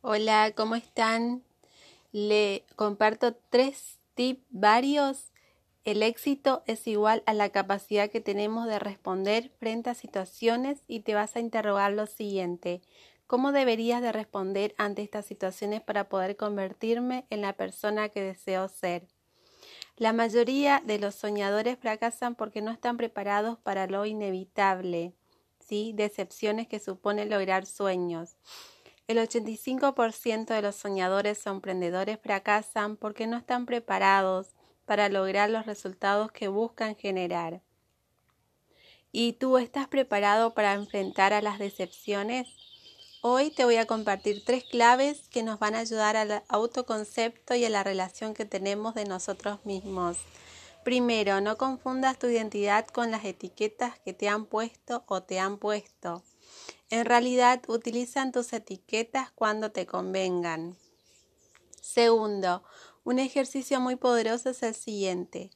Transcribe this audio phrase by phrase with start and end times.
[0.00, 1.42] Hola, ¿cómo están?
[2.12, 5.32] Le comparto tres tips varios.
[5.84, 11.00] El éxito es igual a la capacidad que tenemos de responder frente a situaciones y
[11.00, 12.80] te vas a interrogar lo siguiente.
[13.26, 18.68] ¿Cómo deberías de responder ante estas situaciones para poder convertirme en la persona que deseo
[18.68, 19.08] ser?
[19.96, 25.12] La mayoría de los soñadores fracasan porque no están preparados para lo inevitable,
[25.58, 25.92] ¿sí?
[25.96, 28.36] Decepciones que supone lograr sueños.
[29.08, 34.48] El 85% de los soñadores o emprendedores fracasan porque no están preparados
[34.84, 37.62] para lograr los resultados que buscan generar.
[39.10, 42.48] ¿Y tú estás preparado para enfrentar a las decepciones?
[43.22, 47.64] Hoy te voy a compartir tres claves que nos van a ayudar al autoconcepto y
[47.64, 50.18] a la relación que tenemos de nosotros mismos.
[50.84, 55.56] Primero, no confundas tu identidad con las etiquetas que te han puesto o te han
[55.56, 56.22] puesto.
[56.90, 60.76] En realidad utilizan tus etiquetas cuando te convengan.
[61.80, 62.62] Segundo,
[63.04, 65.50] un ejercicio muy poderoso es el siguiente.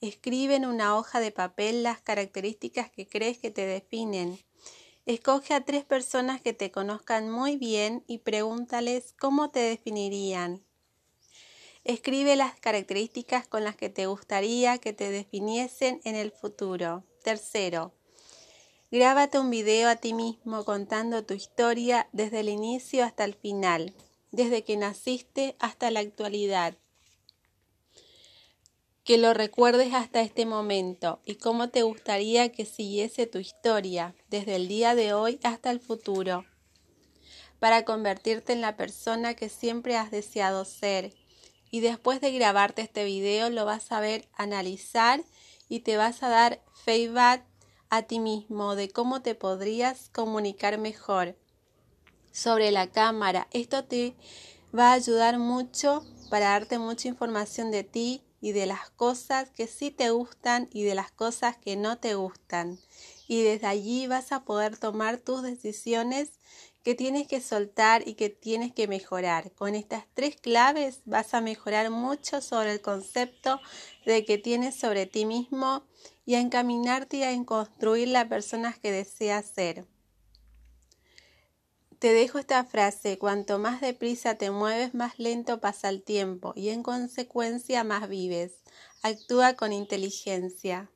[0.00, 4.38] Escribe en una hoja de papel las características que crees que te definen.
[5.06, 10.62] Escoge a tres personas que te conozcan muy bien y pregúntales cómo te definirían.
[11.84, 17.04] Escribe las características con las que te gustaría que te definiesen en el futuro.
[17.22, 17.94] Tercero,
[18.90, 23.92] Grábate un video a ti mismo contando tu historia desde el inicio hasta el final,
[24.30, 26.74] desde que naciste hasta la actualidad.
[29.04, 34.56] Que lo recuerdes hasta este momento y cómo te gustaría que siguiese tu historia desde
[34.56, 36.46] el día de hoy hasta el futuro,
[37.58, 41.12] para convertirte en la persona que siempre has deseado ser.
[41.70, 45.22] Y después de grabarte este video lo vas a ver, analizar
[45.68, 47.47] y te vas a dar feedback
[47.90, 51.36] a ti mismo de cómo te podrías comunicar mejor
[52.32, 53.48] sobre la cámara.
[53.50, 54.14] Esto te
[54.76, 59.66] va a ayudar mucho para darte mucha información de ti y de las cosas que
[59.66, 62.78] sí te gustan y de las cosas que no te gustan.
[63.26, 66.30] Y desde allí vas a poder tomar tus decisiones
[66.82, 69.52] que tienes que soltar y que tienes que mejorar.
[69.52, 73.60] Con estas tres claves vas a mejorar mucho sobre el concepto
[74.06, 75.84] de que tienes sobre ti mismo
[76.24, 79.86] y a encaminarte a construir la persona que deseas ser.
[81.98, 86.68] Te dejo esta frase, cuanto más deprisa te mueves, más lento pasa el tiempo y
[86.68, 88.52] en consecuencia más vives.
[89.02, 90.90] Actúa con inteligencia.